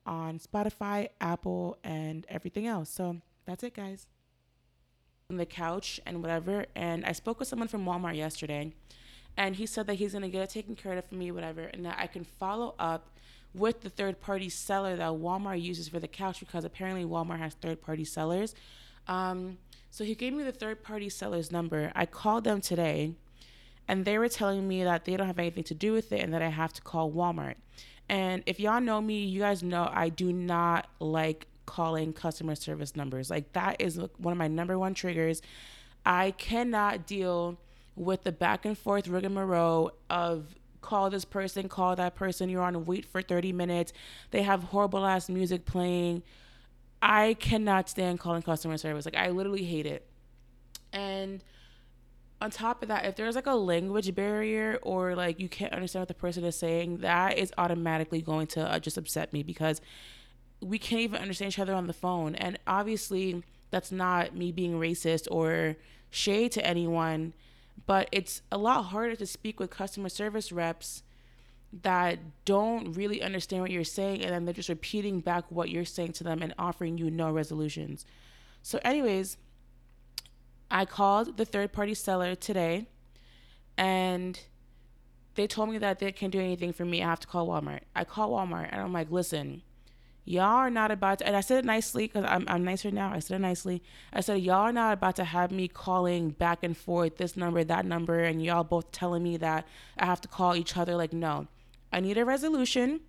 on 0.04 0.38
Spotify, 0.38 1.08
Apple, 1.20 1.78
and 1.84 2.26
everything 2.28 2.66
else. 2.66 2.90
So, 2.90 3.18
that's 3.46 3.62
it, 3.62 3.74
guys. 3.74 4.08
On 5.30 5.36
the 5.36 5.46
couch 5.46 6.00
and 6.06 6.22
whatever. 6.22 6.66
And 6.74 7.04
I 7.04 7.12
spoke 7.12 7.38
with 7.38 7.48
someone 7.48 7.68
from 7.68 7.84
Walmart 7.84 8.16
yesterday, 8.16 8.72
and 9.36 9.56
he 9.56 9.66
said 9.66 9.86
that 9.86 9.94
he's 9.94 10.12
going 10.12 10.22
to 10.22 10.28
get 10.28 10.42
it 10.42 10.50
taken 10.50 10.74
care 10.74 10.92
of 10.96 11.04
for 11.04 11.14
me, 11.14 11.30
whatever, 11.30 11.62
and 11.62 11.84
that 11.84 11.98
I 12.00 12.06
can 12.06 12.24
follow 12.24 12.74
up 12.78 13.15
with 13.56 13.80
the 13.80 13.90
third 13.90 14.20
party 14.20 14.48
seller 14.48 14.96
that 14.96 15.10
Walmart 15.10 15.62
uses 15.62 15.88
for 15.88 15.98
the 15.98 16.08
couch 16.08 16.40
because 16.40 16.64
apparently 16.64 17.04
Walmart 17.04 17.38
has 17.38 17.54
third 17.54 17.80
party 17.80 18.04
sellers. 18.04 18.54
Um, 19.08 19.58
so 19.90 20.04
he 20.04 20.14
gave 20.14 20.32
me 20.32 20.42
the 20.42 20.52
third 20.52 20.82
party 20.82 21.08
seller's 21.08 21.50
number. 21.50 21.90
I 21.94 22.06
called 22.06 22.44
them 22.44 22.60
today 22.60 23.14
and 23.88 24.04
they 24.04 24.18
were 24.18 24.28
telling 24.28 24.66
me 24.66 24.84
that 24.84 25.04
they 25.04 25.16
don't 25.16 25.26
have 25.26 25.38
anything 25.38 25.64
to 25.64 25.74
do 25.74 25.92
with 25.92 26.12
it 26.12 26.20
and 26.20 26.34
that 26.34 26.42
I 26.42 26.48
have 26.48 26.72
to 26.74 26.82
call 26.82 27.10
Walmart. 27.10 27.54
And 28.08 28.42
if 28.46 28.60
y'all 28.60 28.80
know 28.80 29.00
me, 29.00 29.24
you 29.24 29.40
guys 29.40 29.62
know 29.62 29.88
I 29.92 30.10
do 30.10 30.32
not 30.32 30.88
like 31.00 31.46
calling 31.66 32.12
customer 32.12 32.54
service 32.54 32.94
numbers. 32.94 33.30
Like 33.30 33.52
that 33.52 33.80
is 33.80 33.98
one 34.18 34.32
of 34.32 34.38
my 34.38 34.48
number 34.48 34.78
one 34.78 34.94
triggers. 34.94 35.42
I 36.04 36.32
cannot 36.32 37.06
deal 37.06 37.58
with 37.96 38.22
the 38.22 38.32
back 38.32 38.64
and 38.64 38.76
forth 38.76 39.08
rigmarole 39.08 39.92
of 40.10 40.54
call 40.86 41.10
this 41.10 41.24
person, 41.24 41.68
call 41.68 41.96
that 41.96 42.14
person. 42.14 42.48
You're 42.48 42.62
on 42.62 42.74
a 42.74 42.78
wait 42.78 43.04
for 43.04 43.20
30 43.20 43.52
minutes. 43.52 43.92
They 44.30 44.42
have 44.42 44.64
horrible 44.64 45.04
ass 45.04 45.28
music 45.28 45.64
playing. 45.64 46.22
I 47.02 47.34
cannot 47.34 47.88
stand 47.90 48.20
calling 48.20 48.42
customer 48.42 48.78
service. 48.78 49.04
Like 49.04 49.16
I 49.16 49.30
literally 49.30 49.64
hate 49.64 49.86
it. 49.86 50.06
And 50.92 51.42
on 52.40 52.50
top 52.50 52.82
of 52.82 52.88
that, 52.88 53.04
if 53.04 53.16
there's 53.16 53.34
like 53.34 53.46
a 53.46 53.54
language 53.54 54.14
barrier 54.14 54.78
or 54.82 55.14
like 55.14 55.40
you 55.40 55.48
can't 55.48 55.72
understand 55.72 56.02
what 56.02 56.08
the 56.08 56.14
person 56.14 56.44
is 56.44 56.56
saying, 56.56 56.98
that 56.98 57.36
is 57.36 57.52
automatically 57.58 58.22
going 58.22 58.46
to 58.48 58.60
uh, 58.60 58.78
just 58.78 58.96
upset 58.96 59.32
me 59.32 59.42
because 59.42 59.80
we 60.60 60.78
can't 60.78 61.02
even 61.02 61.20
understand 61.20 61.52
each 61.52 61.58
other 61.58 61.74
on 61.74 61.86
the 61.86 61.92
phone. 61.92 62.34
And 62.34 62.58
obviously, 62.66 63.42
that's 63.70 63.90
not 63.90 64.34
me 64.34 64.52
being 64.52 64.74
racist 64.74 65.26
or 65.30 65.76
shade 66.10 66.52
to 66.52 66.64
anyone 66.64 67.34
but 67.84 68.08
it's 68.10 68.42
a 68.50 68.58
lot 68.58 68.84
harder 68.84 69.16
to 69.16 69.26
speak 69.26 69.60
with 69.60 69.70
customer 69.70 70.08
service 70.08 70.50
reps 70.50 71.02
that 71.82 72.18
don't 72.44 72.92
really 72.92 73.22
understand 73.22 73.60
what 73.60 73.70
you're 73.70 73.84
saying 73.84 74.22
and 74.22 74.32
then 74.32 74.44
they're 74.44 74.54
just 74.54 74.68
repeating 74.68 75.20
back 75.20 75.44
what 75.50 75.68
you're 75.68 75.84
saying 75.84 76.12
to 76.12 76.24
them 76.24 76.42
and 76.42 76.54
offering 76.58 76.96
you 76.96 77.10
no 77.10 77.30
resolutions. 77.30 78.06
So, 78.62 78.80
anyways, 78.84 79.36
I 80.70 80.84
called 80.84 81.36
the 81.36 81.44
third 81.44 81.72
party 81.72 81.94
seller 81.94 82.34
today 82.34 82.86
and 83.76 84.40
they 85.34 85.46
told 85.46 85.68
me 85.70 85.78
that 85.78 85.98
they 85.98 86.10
can't 86.12 86.32
do 86.32 86.40
anything 86.40 86.72
for 86.72 86.84
me. 86.84 87.02
I 87.02 87.06
have 87.06 87.20
to 87.20 87.26
call 87.26 87.48
Walmart. 87.48 87.80
I 87.94 88.04
call 88.04 88.30
Walmart 88.30 88.68
and 88.72 88.80
I'm 88.80 88.92
like, 88.92 89.10
listen, 89.10 89.62
y'all 90.26 90.56
are 90.56 90.70
not 90.70 90.90
about 90.90 91.20
to, 91.20 91.26
and 91.26 91.36
I 91.36 91.40
said 91.40 91.58
it 91.58 91.64
nicely 91.64 92.08
because 92.08 92.24
I'm, 92.28 92.44
I'm 92.48 92.64
nicer 92.64 92.90
now. 92.90 93.12
I 93.12 93.20
said 93.20 93.36
it 93.36 93.40
nicely. 93.42 93.82
I 94.12 94.20
said, 94.20 94.40
y'all 94.42 94.56
are 94.56 94.72
not 94.72 94.92
about 94.92 95.16
to 95.16 95.24
have 95.24 95.50
me 95.50 95.68
calling 95.68 96.30
back 96.30 96.62
and 96.62 96.76
forth 96.76 97.16
this 97.16 97.36
number, 97.36 97.64
that 97.64 97.86
number, 97.86 98.18
and 98.18 98.44
y'all 98.44 98.64
both 98.64 98.90
telling 98.92 99.22
me 99.22 99.36
that 99.38 99.66
I 99.96 100.04
have 100.04 100.20
to 100.22 100.28
call 100.28 100.56
each 100.56 100.76
other. 100.76 100.96
Like, 100.96 101.12
no, 101.12 101.46
I 101.92 102.00
need 102.00 102.18
a 102.18 102.24
resolution. 102.24 103.00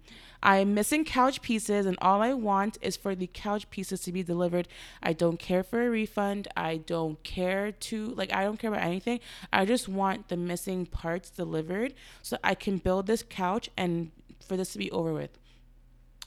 I'm 0.43 0.75
missing 0.75 1.03
couch 1.03 1.41
pieces, 1.41 1.87
and 1.87 1.97
all 1.99 2.21
I 2.21 2.33
want 2.33 2.77
is 2.81 2.95
for 2.95 3.15
the 3.15 3.25
couch 3.25 3.67
pieces 3.71 4.01
to 4.01 4.11
be 4.11 4.21
delivered. 4.21 4.67
I 5.01 5.13
don't 5.13 5.39
care 5.39 5.63
for 5.63 5.81
a 5.83 5.89
refund. 5.89 6.47
I 6.55 6.77
don't 6.77 7.21
care 7.23 7.71
to, 7.71 8.07
like, 8.09 8.31
I 8.31 8.43
don't 8.43 8.57
care 8.59 8.71
about 8.71 8.83
anything. 8.83 9.19
I 9.51 9.65
just 9.65 9.89
want 9.89 10.29
the 10.29 10.37
missing 10.37 10.85
parts 10.85 11.31
delivered 11.31 11.95
so 12.21 12.37
I 12.43 12.53
can 12.53 12.77
build 12.77 13.07
this 13.07 13.23
couch 13.27 13.71
and 13.75 14.11
for 14.47 14.55
this 14.55 14.73
to 14.73 14.77
be 14.77 14.91
over 14.91 15.11
with. 15.11 15.31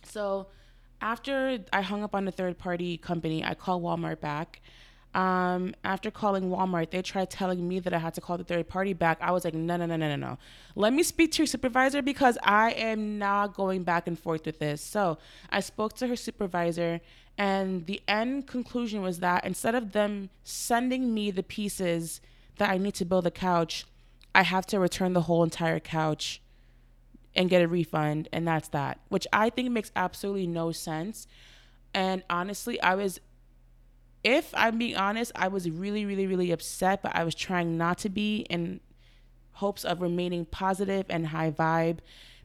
So, 0.02 0.48
after 1.00 1.58
I 1.72 1.82
hung 1.82 2.02
up 2.02 2.14
on 2.14 2.24
the 2.24 2.32
third 2.32 2.58
party 2.58 2.96
company, 2.96 3.44
I 3.44 3.54
called 3.54 3.82
Walmart 3.82 4.20
back 4.20 4.60
um, 5.14 5.74
after 5.82 6.10
calling 6.10 6.50
Walmart, 6.50 6.90
they 6.90 7.02
tried 7.02 7.30
telling 7.30 7.66
me 7.66 7.80
that 7.80 7.92
I 7.92 7.98
had 7.98 8.14
to 8.14 8.20
call 8.20 8.38
the 8.38 8.44
third 8.44 8.68
party 8.68 8.92
back. 8.92 9.18
I 9.20 9.32
was 9.32 9.44
like, 9.44 9.54
no, 9.54 9.76
no, 9.76 9.86
no, 9.86 9.96
no, 9.96 10.08
no, 10.08 10.16
no. 10.16 10.38
Let 10.76 10.92
me 10.92 11.02
speak 11.02 11.32
to 11.32 11.38
your 11.38 11.46
supervisor 11.46 12.00
because 12.00 12.38
I 12.44 12.70
am 12.72 13.18
not 13.18 13.54
going 13.54 13.82
back 13.82 14.06
and 14.06 14.16
forth 14.16 14.46
with 14.46 14.60
this. 14.60 14.80
So 14.80 15.18
I 15.50 15.60
spoke 15.60 15.94
to 15.94 16.06
her 16.06 16.14
supervisor, 16.14 17.00
and 17.36 17.86
the 17.86 18.00
end 18.06 18.46
conclusion 18.46 19.02
was 19.02 19.18
that 19.18 19.44
instead 19.44 19.74
of 19.74 19.92
them 19.92 20.30
sending 20.44 21.12
me 21.12 21.32
the 21.32 21.42
pieces 21.42 22.20
that 22.58 22.70
I 22.70 22.78
need 22.78 22.94
to 22.94 23.04
build 23.04 23.26
a 23.26 23.32
couch, 23.32 23.86
I 24.32 24.42
have 24.42 24.64
to 24.66 24.78
return 24.78 25.12
the 25.12 25.22
whole 25.22 25.42
entire 25.42 25.80
couch 25.80 26.40
and 27.34 27.48
get 27.48 27.62
a 27.62 27.68
refund. 27.68 28.28
And 28.32 28.46
that's 28.46 28.68
that, 28.68 29.00
which 29.08 29.26
I 29.32 29.50
think 29.50 29.70
makes 29.70 29.90
absolutely 29.96 30.46
no 30.46 30.72
sense. 30.72 31.26
And 31.94 32.22
honestly, 32.30 32.80
I 32.80 32.94
was 32.94 33.20
if 34.22 34.52
I'm 34.54 34.78
being 34.78 34.96
honest, 34.96 35.32
I 35.34 35.48
was 35.48 35.70
really, 35.70 36.04
really, 36.04 36.26
really 36.26 36.50
upset, 36.50 37.02
but 37.02 37.16
I 37.16 37.24
was 37.24 37.34
trying 37.34 37.78
not 37.78 37.98
to 37.98 38.08
be 38.08 38.40
in 38.50 38.80
hopes 39.52 39.84
of 39.84 40.02
remaining 40.02 40.44
positive 40.44 41.06
and 41.08 41.28
high 41.28 41.50
vibe 41.50 41.98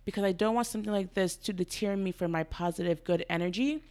because 0.06 0.24
I 0.24 0.32
don't 0.32 0.56
want 0.56 0.68
something 0.68 0.92
like 0.92 1.14
this 1.16 1.36
to 1.38 1.54
deter 1.54 1.96
me 1.96 2.12
from 2.12 2.32
my 2.32 2.44
positive, 2.44 3.04
good 3.04 3.26
energy. 3.30 3.84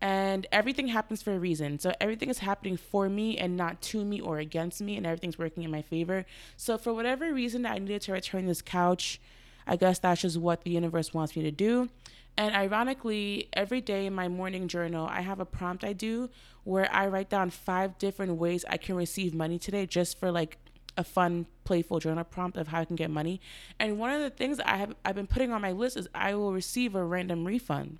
And 0.00 0.46
everything 0.52 0.88
happens 0.88 1.22
for 1.22 1.32
a 1.32 1.38
reason. 1.38 1.78
So 1.78 1.94
everything 2.00 2.28
is 2.28 2.38
happening 2.38 2.76
for 2.76 3.08
me 3.08 3.38
and 3.38 3.56
not 3.56 3.80
to 3.82 4.04
me 4.04 4.20
or 4.20 4.38
against 4.38 4.82
me, 4.82 4.96
and 4.96 5.06
everything's 5.06 5.38
working 5.38 5.62
in 5.62 5.70
my 5.70 5.80
favor. 5.80 6.26
So 6.56 6.76
for 6.76 6.92
whatever 6.92 7.32
reason 7.32 7.64
I 7.64 7.78
needed 7.78 8.02
to 8.02 8.12
return 8.12 8.46
this 8.46 8.60
couch, 8.60 9.20
I 9.66 9.76
guess 9.76 9.98
that's 9.98 10.22
just 10.22 10.38
what 10.38 10.62
the 10.62 10.70
universe 10.70 11.14
wants 11.14 11.36
me 11.36 11.42
to 11.42 11.50
do. 11.50 11.88
And 12.36 12.54
ironically, 12.54 13.48
every 13.52 13.80
day 13.80 14.06
in 14.06 14.14
my 14.14 14.28
morning 14.28 14.66
journal, 14.66 15.06
I 15.06 15.20
have 15.20 15.38
a 15.38 15.44
prompt 15.44 15.84
I 15.84 15.92
do 15.92 16.30
where 16.64 16.92
I 16.92 17.06
write 17.06 17.30
down 17.30 17.50
five 17.50 17.96
different 17.98 18.36
ways 18.36 18.64
I 18.68 18.76
can 18.76 18.96
receive 18.96 19.34
money 19.34 19.58
today 19.58 19.86
just 19.86 20.18
for 20.18 20.32
like 20.32 20.58
a 20.96 21.04
fun, 21.04 21.46
playful 21.64 21.98
journal 22.00 22.24
prompt 22.24 22.56
of 22.56 22.68
how 22.68 22.80
I 22.80 22.84
can 22.84 22.96
get 22.96 23.10
money. 23.10 23.40
And 23.78 23.98
one 23.98 24.10
of 24.10 24.20
the 24.20 24.30
things 24.30 24.60
I 24.60 24.76
have 24.76 24.94
I've 25.04 25.14
been 25.14 25.26
putting 25.26 25.52
on 25.52 25.60
my 25.60 25.72
list 25.72 25.96
is 25.96 26.08
I 26.14 26.34
will 26.34 26.52
receive 26.52 26.94
a 26.94 27.04
random 27.04 27.44
refund. 27.44 27.98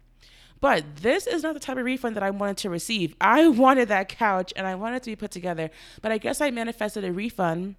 But 0.61 0.97
this 0.97 1.27
is 1.27 1.43
not 1.43 1.55
the 1.55 1.61
type 1.61 1.77
of 1.77 1.85
refund 1.85 2.17
that 2.17 2.23
I 2.23 2.31
wanted 2.31 2.57
to 2.59 2.71
receive. 2.71 3.15
I 3.21 3.49
wanted 3.49 3.89
that 3.89 4.09
couch 4.09 4.53
and 4.57 4.67
I 4.67 4.75
wanted 4.75 5.03
to 5.03 5.11
be 5.11 5.17
put 5.17 5.31
together. 5.31 5.71
But 6.01 6.11
I 6.11 6.19
guess 6.19 6.41
I 6.41 6.51
manifested 6.51 7.05
a 7.05 7.13
refund. 7.13 7.77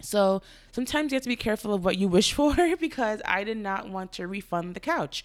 So 0.00 0.42
sometimes 0.72 1.12
you 1.12 1.16
have 1.16 1.22
to 1.22 1.28
be 1.28 1.36
careful 1.36 1.74
of 1.74 1.84
what 1.84 1.98
you 1.98 2.08
wish 2.08 2.32
for 2.34 2.54
because 2.76 3.20
I 3.24 3.44
did 3.44 3.58
not 3.58 3.88
want 3.88 4.12
to 4.12 4.26
refund 4.26 4.74
the 4.74 4.80
couch. 4.80 5.24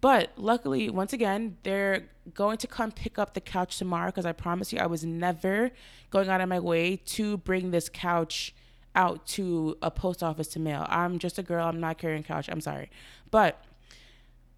But 0.00 0.32
luckily, 0.36 0.90
once 0.90 1.12
again, 1.12 1.58
they're 1.62 2.08
going 2.34 2.58
to 2.58 2.66
come 2.66 2.90
pick 2.90 3.20
up 3.20 3.34
the 3.34 3.40
couch 3.40 3.78
tomorrow 3.78 4.06
because 4.06 4.26
I 4.26 4.32
promise 4.32 4.72
you, 4.72 4.80
I 4.80 4.86
was 4.86 5.04
never 5.04 5.70
going 6.10 6.28
out 6.28 6.40
of 6.40 6.48
my 6.48 6.58
way 6.58 6.96
to 6.96 7.36
bring 7.36 7.70
this 7.70 7.88
couch 7.88 8.52
out 8.96 9.26
to 9.26 9.76
a 9.80 9.92
post 9.92 10.22
office 10.22 10.48
to 10.48 10.58
mail. 10.58 10.86
I'm 10.88 11.20
just 11.20 11.38
a 11.38 11.42
girl. 11.42 11.66
I'm 11.66 11.78
not 11.78 11.98
carrying 11.98 12.24
couch. 12.24 12.48
I'm 12.50 12.60
sorry. 12.60 12.90
But 13.30 13.64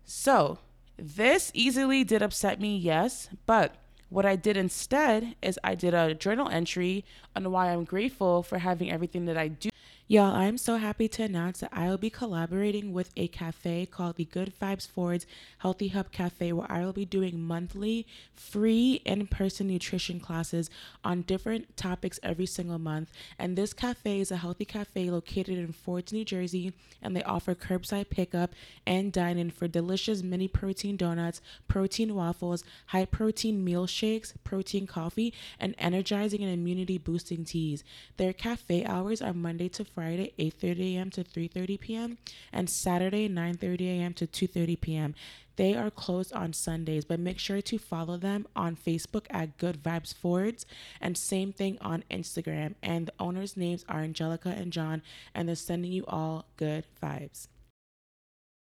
so 0.04 0.58
this 0.96 1.50
easily 1.54 2.04
did 2.04 2.22
upset 2.22 2.58
me, 2.58 2.76
yes. 2.76 3.28
But 3.44 3.76
what 4.14 4.24
I 4.24 4.36
did 4.36 4.56
instead 4.56 5.34
is 5.42 5.58
I 5.64 5.74
did 5.74 5.92
a 5.92 6.14
journal 6.14 6.48
entry 6.48 7.04
on 7.34 7.50
why 7.50 7.72
I'm 7.72 7.82
grateful 7.82 8.44
for 8.44 8.58
having 8.58 8.88
everything 8.88 9.24
that 9.24 9.36
I 9.36 9.48
do. 9.48 9.70
Y'all, 10.06 10.34
I'm 10.34 10.58
so 10.58 10.76
happy 10.76 11.08
to 11.08 11.22
announce 11.22 11.60
that 11.60 11.70
I 11.72 11.88
will 11.88 11.96
be 11.96 12.10
collaborating 12.10 12.92
with 12.92 13.08
a 13.16 13.26
cafe 13.26 13.86
called 13.86 14.16
the 14.16 14.26
Good 14.26 14.52
Vibes 14.60 14.86
Fords 14.86 15.24
Healthy 15.60 15.88
Hub 15.88 16.12
Cafe, 16.12 16.52
where 16.52 16.70
I 16.70 16.84
will 16.84 16.92
be 16.92 17.06
doing 17.06 17.40
monthly 17.42 18.06
free 18.34 19.00
in 19.06 19.26
person 19.26 19.68
nutrition 19.68 20.20
classes 20.20 20.68
on 21.02 21.22
different 21.22 21.78
topics 21.78 22.20
every 22.22 22.44
single 22.44 22.78
month. 22.78 23.12
And 23.38 23.56
this 23.56 23.72
cafe 23.72 24.20
is 24.20 24.30
a 24.30 24.36
healthy 24.36 24.66
cafe 24.66 25.08
located 25.08 25.56
in 25.56 25.72
Fords, 25.72 26.12
New 26.12 26.26
Jersey, 26.26 26.74
and 27.00 27.16
they 27.16 27.22
offer 27.22 27.54
curbside 27.54 28.10
pickup 28.10 28.52
and 28.86 29.10
dine 29.10 29.38
in 29.38 29.50
for 29.50 29.68
delicious 29.68 30.22
mini 30.22 30.48
protein 30.48 30.98
donuts, 30.98 31.40
protein 31.66 32.14
waffles, 32.14 32.62
high 32.88 33.06
protein 33.06 33.64
meal 33.64 33.86
shakes, 33.86 34.34
protein 34.44 34.86
coffee, 34.86 35.32
and 35.58 35.74
energizing 35.78 36.42
and 36.42 36.52
immunity 36.52 36.98
boosting 36.98 37.42
teas. 37.42 37.82
Their 38.18 38.34
cafe 38.34 38.84
hours 38.84 39.22
are 39.22 39.32
Monday 39.32 39.70
to 39.70 39.93
Friday 39.94 40.32
8:30 40.38 40.96
a.m. 40.96 41.10
to 41.10 41.24
3:30 41.24 41.80
p.m. 41.80 42.18
and 42.52 42.68
Saturday 42.68 43.28
9:30 43.28 43.80
a.m. 44.00 44.14
to 44.14 44.26
2:30 44.26 44.80
p.m. 44.80 45.14
They 45.56 45.74
are 45.74 45.90
closed 45.90 46.32
on 46.32 46.52
Sundays, 46.52 47.04
but 47.04 47.20
make 47.20 47.38
sure 47.38 47.62
to 47.62 47.78
follow 47.78 48.16
them 48.16 48.46
on 48.56 48.76
Facebook 48.76 49.26
at 49.30 49.56
Good 49.56 49.82
Vibes 49.82 50.12
Fords 50.12 50.66
and 51.00 51.16
same 51.16 51.52
thing 51.52 51.78
on 51.80 52.02
Instagram. 52.10 52.74
And 52.82 53.06
the 53.06 53.12
owners' 53.20 53.56
names 53.56 53.84
are 53.88 54.00
Angelica 54.00 54.48
and 54.48 54.72
John, 54.72 55.02
and 55.34 55.48
they're 55.48 55.54
sending 55.54 55.92
you 55.92 56.04
all 56.08 56.46
good 56.56 56.84
vibes. 57.00 57.46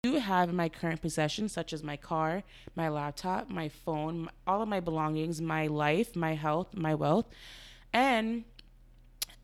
I 0.04 0.10
do 0.10 0.16
have 0.20 0.50
in 0.50 0.56
my 0.56 0.70
current 0.70 1.02
possessions, 1.02 1.52
such 1.52 1.74
as 1.74 1.84
my 1.84 1.98
car, 1.98 2.44
my 2.76 2.88
laptop, 2.88 3.50
my 3.50 3.68
phone, 3.68 4.30
all 4.46 4.62
of 4.62 4.70
my 4.70 4.80
belongings, 4.80 5.42
my 5.42 5.68
life, 5.68 6.16
my 6.16 6.36
health, 6.36 6.74
my 6.76 6.96
wealth. 6.96 7.26
And 7.92 8.46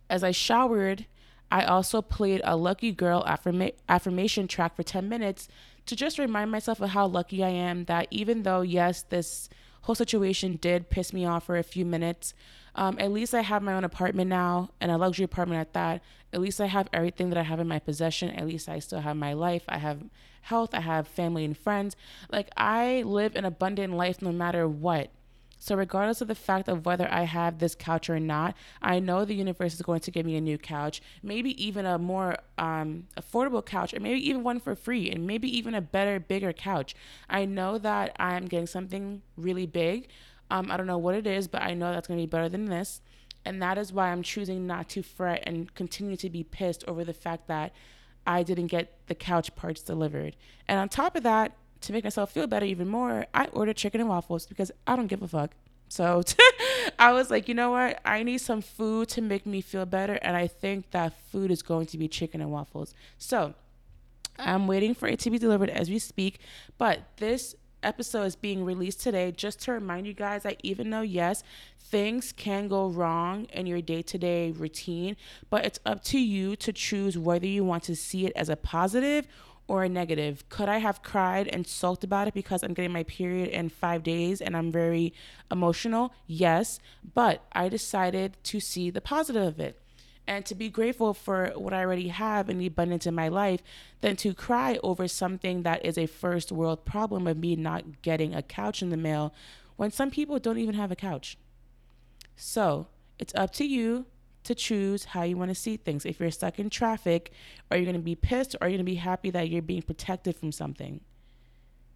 as 0.10 0.24
I 0.24 0.32
showered 0.32 1.08
I 1.54 1.66
also 1.66 2.02
played 2.02 2.42
a 2.44 2.58
Lucky 2.58 2.92
Girl 2.92 3.24
affirma- 3.28 3.76
affirmation 3.88 4.48
track 4.48 4.76
for 4.76 4.82
10 4.82 5.08
minutes 5.08 5.48
to 5.86 5.96
just 5.96 6.18
remind 6.18 6.50
myself 6.50 6.82
of 6.82 6.90
how 6.90 7.06
lucky 7.06 7.44
I 7.44 7.50
am 7.50 7.86
that 7.86 8.08
even 8.10 8.42
though, 8.42 8.62
yes, 8.62 9.04
this 9.04 9.50
whole 9.84 9.94
situation 9.94 10.56
did 10.56 10.90
piss 10.90 11.14
me 11.14 11.28
off 11.28 11.46
for 11.46 11.56
a 11.56 11.62
few 11.62 11.86
minutes, 11.86 12.34
um, 12.74 12.98
at 12.98 13.12
least 13.12 13.36
I 13.36 13.42
have 13.42 13.62
my 13.62 13.76
own 13.76 13.84
apartment 13.84 14.32
now 14.32 14.72
and 14.82 14.90
a 14.90 14.98
luxury 14.98 15.26
apartment 15.26 15.62
at 15.62 15.74
that. 15.74 16.02
At 16.34 16.42
least 16.42 16.60
I 16.60 16.66
have 16.66 16.90
everything 16.92 17.30
that 17.30 17.38
I 17.38 17.44
have 17.44 17.60
in 17.60 17.68
my 17.68 17.78
possession. 17.78 18.32
At 18.32 18.48
least 18.48 18.68
I 18.68 18.80
still 18.80 19.02
have 19.02 19.16
my 19.16 19.34
life. 19.34 19.64
I 19.70 19.78
have 19.78 20.00
health. 20.42 20.74
I 20.74 20.80
have 20.80 21.08
family 21.08 21.46
and 21.46 21.56
friends. 21.56 21.96
Like 22.32 22.50
I 22.58 23.04
live 23.06 23.36
an 23.36 23.46
abundant 23.46 23.94
life 23.94 24.24
no 24.24 24.32
matter 24.32 24.68
what. 24.68 25.12
So, 25.64 25.78
regardless 25.78 26.20
of 26.20 26.28
the 26.28 26.36
fact 26.36 26.68
of 26.68 26.86
whether 26.86 27.10
I 27.10 27.22
have 27.22 27.60
this 27.60 27.74
couch 27.74 28.10
or 28.10 28.20
not, 28.20 28.54
I 28.82 29.00
know 29.00 29.24
the 29.24 29.34
universe 29.34 29.74
is 29.74 29.82
going 29.82 30.02
to 30.02 30.12
give 30.12 30.26
me 30.26 30.36
a 30.36 30.42
new 30.42 30.58
couch, 30.58 31.02
maybe 31.24 31.52
even 31.66 31.86
a 31.86 31.98
more 31.98 32.36
um, 32.58 33.08
affordable 33.18 33.66
couch, 33.66 33.94
or 33.94 34.02
maybe 34.02 34.20
even 34.28 34.44
one 34.44 34.60
for 34.60 34.76
free, 34.76 35.10
and 35.10 35.26
maybe 35.26 35.48
even 35.58 35.74
a 35.74 35.80
better, 35.80 36.20
bigger 36.20 36.52
couch. 36.52 36.96
I 37.30 37.46
know 37.46 37.78
that 37.78 38.14
I'm 38.20 38.48
getting 38.48 38.68
something 38.68 39.22
really 39.38 39.66
big. 39.66 40.10
Um, 40.52 40.70
I 40.70 40.76
don't 40.76 40.86
know 40.86 40.98
what 40.98 41.16
it 41.16 41.26
is, 41.26 41.48
but 41.48 41.62
I 41.62 41.76
know 41.76 41.94
that's 41.94 42.10
going 42.10 42.20
to 42.20 42.24
be 42.24 42.30
better 42.30 42.50
than 42.50 42.66
this. 42.66 43.00
And 43.46 43.62
that 43.62 43.78
is 43.78 43.94
why 43.94 44.12
I'm 44.12 44.22
choosing 44.22 44.68
not 44.68 44.90
to 44.90 45.02
fret 45.02 45.44
and 45.48 45.74
continue 45.76 46.18
to 46.18 46.30
be 46.30 46.44
pissed 46.44 46.84
over 46.90 47.06
the 47.06 47.14
fact 47.14 47.48
that 47.48 47.72
I 48.28 48.44
didn't 48.44 48.68
get 48.68 48.98
the 49.08 49.16
couch 49.16 49.56
parts 49.56 49.82
delivered. 49.82 50.36
And 50.68 50.78
on 50.78 50.90
top 50.90 51.16
of 51.16 51.24
that, 51.24 51.56
to 51.84 51.94
make 51.94 52.04
myself 52.04 52.32
feel 52.32 52.48
better 52.48 52.66
even 52.66 52.88
more, 52.88 53.26
I 53.34 53.46
ordered 53.48 53.78
chicken 53.78 54.02
and 54.02 54.10
waffles 54.10 54.46
because 54.46 54.72
I 54.88 54.96
don't 54.96 55.08
give 55.08 55.22
a 55.22 55.28
fuck. 55.28 55.52
So 55.90 56.24
I 57.00 57.14
was 57.14 57.30
like, 57.30 57.48
you 57.48 57.54
know 57.54 57.72
what? 57.72 58.00
I 58.04 58.24
need 58.24 58.40
some 58.40 58.62
food 58.62 59.10
to 59.10 59.22
make 59.22 59.46
me 59.46 59.62
feel 59.62 59.86
better. 59.86 60.14
And 60.16 60.36
I 60.36 60.48
think 60.48 60.92
that 60.92 61.14
food 61.32 61.52
is 61.52 61.62
going 61.62 61.86
to 61.88 61.98
be 61.98 62.08
chicken 62.08 62.42
and 62.42 62.52
waffles. 62.52 62.94
So 63.18 63.54
I'm 64.40 64.68
waiting 64.68 64.96
for 64.96 65.08
it 65.08 65.20
to 65.20 65.30
be 65.30 65.38
delivered 65.38 65.70
as 65.70 65.90
we 65.90 66.00
speak. 66.00 66.40
But 66.78 67.02
this 67.18 67.56
episode 67.84 68.24
is 68.24 68.36
being 68.36 68.64
released 68.64 69.02
today 69.02 69.32
just 69.32 69.62
to 69.64 69.72
remind 69.72 70.08
you 70.08 70.14
guys 70.14 70.44
that 70.44 70.60
even 70.64 70.90
though, 70.90 71.02
yes, 71.02 71.44
things 71.78 72.32
can 72.32 72.68
go 72.68 72.88
wrong 72.88 73.46
in 73.54 73.68
your 73.68 73.82
day 73.82 74.02
to 74.02 74.18
day 74.18 74.52
routine, 74.52 75.16
but 75.50 75.66
it's 75.66 75.80
up 75.86 76.04
to 76.06 76.18
you 76.18 76.56
to 76.56 76.74
choose 76.74 77.18
whether 77.18 77.46
you 77.46 77.64
want 77.64 77.84
to 77.84 77.96
see 77.96 78.26
it 78.26 78.34
as 78.36 78.50
a 78.50 78.56
positive 78.56 79.28
or 79.68 79.84
a 79.84 79.90
negative. 79.90 80.48
Could 80.50 80.70
I 80.70 80.80
have 80.80 81.04
cried 81.04 81.48
and 81.48 81.66
sulked 81.66 82.04
about 82.04 82.28
it 82.28 82.34
because 82.34 82.64
I'm 82.64 82.74
getting 82.74 82.92
my 82.92 83.04
period 83.04 83.50
in 83.50 83.70
five 83.70 84.04
days 84.04 84.42
and 84.42 84.58
I'm 84.58 84.72
very 84.72 85.14
emotional? 85.50 86.14
Yes. 86.28 86.80
But 87.14 87.44
I 87.54 87.70
decided 87.70 88.38
to 88.44 88.60
see 88.60 88.90
the 88.90 89.02
positive 89.02 89.44
of 89.44 89.60
it 89.60 89.80
and 90.28 90.46
to 90.46 90.56
be 90.56 90.70
grateful 90.70 91.14
for 91.14 91.52
what 91.56 91.74
I 91.74 91.82
already 91.82 92.08
have 92.10 92.50
and 92.50 92.60
the 92.60 92.68
abundance 92.68 93.06
in 93.06 93.16
my 93.16 93.28
life 93.28 93.62
than 94.02 94.16
to 94.18 94.34
cry 94.34 94.80
over 94.84 95.08
something 95.08 95.64
that 95.64 95.86
is 95.86 95.98
a 95.98 96.06
first 96.06 96.52
world 96.52 96.86
problem 96.86 97.28
of 97.28 97.38
me 97.38 97.56
not 97.56 98.02
getting 98.02 98.34
a 98.34 98.42
couch 98.42 98.82
in 98.82 98.90
the 98.90 98.98
mail 98.98 99.34
when 99.76 99.92
some 99.92 100.12
people 100.12 100.40
don't 100.40 100.58
even 100.58 100.76
have 100.76 100.92
a 100.92 100.96
couch. 100.96 101.38
So 102.36 102.88
it's 103.20 103.34
up 103.36 103.52
to 103.54 103.66
you 103.66 104.06
to 104.44 104.56
choose 104.56 105.06
how 105.06 105.24
you 105.24 105.38
want 105.38 105.50
to 105.50 105.56
see 105.56 105.78
things. 105.78 106.06
If 106.06 106.20
you're 106.20 106.32
stuck 106.32 106.60
in 106.60 106.70
traffic, 106.70 107.32
are 107.72 107.78
you 107.78 107.84
going 107.84 107.96
to 107.96 108.02
be 108.02 108.16
pissed 108.16 108.56
or 108.56 108.66
are 108.66 108.68
you 108.68 108.78
going 108.78 108.86
to 108.86 108.92
be 108.92 108.96
happy 108.96 109.30
that 109.32 109.50
you're 109.50 109.62
being 109.62 109.82
protected 109.82 110.36
from 110.36 110.52
something? 110.52 111.02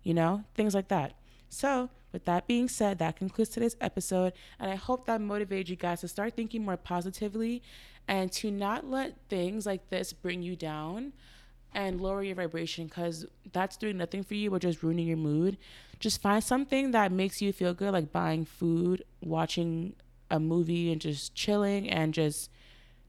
You 0.03 0.13
know, 0.13 0.43
things 0.55 0.73
like 0.73 0.87
that. 0.87 1.13
So, 1.49 1.89
with 2.11 2.25
that 2.25 2.47
being 2.47 2.67
said, 2.67 2.99
that 2.99 3.17
concludes 3.17 3.51
today's 3.51 3.75
episode. 3.81 4.33
And 4.59 4.71
I 4.71 4.75
hope 4.75 5.05
that 5.05 5.21
motivated 5.21 5.69
you 5.69 5.75
guys 5.75 6.01
to 6.01 6.07
start 6.07 6.35
thinking 6.35 6.63
more 6.63 6.77
positively 6.77 7.61
and 8.07 8.31
to 8.33 8.49
not 8.49 8.89
let 8.89 9.17
things 9.29 9.65
like 9.65 9.89
this 9.89 10.13
bring 10.13 10.41
you 10.41 10.55
down 10.55 11.13
and 11.73 11.99
lower 11.99 12.23
your 12.23 12.35
vibration 12.35 12.87
because 12.87 13.25
that's 13.51 13.77
doing 13.77 13.97
nothing 13.97 14.23
for 14.23 14.33
you 14.33 14.49
but 14.49 14.61
just 14.61 14.81
ruining 14.81 15.07
your 15.07 15.17
mood. 15.17 15.57
Just 15.99 16.21
find 16.21 16.43
something 16.43 16.91
that 16.91 17.11
makes 17.11 17.41
you 17.41 17.51
feel 17.51 17.73
good, 17.73 17.91
like 17.91 18.11
buying 18.11 18.45
food, 18.45 19.03
watching 19.21 19.93
a 20.29 20.39
movie, 20.39 20.91
and 20.91 21.01
just 21.01 21.35
chilling 21.35 21.89
and 21.89 22.13
just 22.13 22.49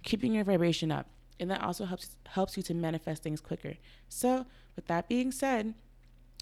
keeping 0.03 0.35
your 0.35 0.45
vibration 0.45 0.91
up. 0.91 1.07
And 1.41 1.51
that 1.51 1.63
also 1.63 1.85
helps 1.85 2.17
helps 2.27 2.57
you 2.57 2.63
to 2.65 2.75
manifest 2.75 3.23
things 3.23 3.41
quicker. 3.41 3.75
So, 4.09 4.47
with 4.77 4.87
that 4.87 5.09
being 5.09 5.33
said, 5.33 5.75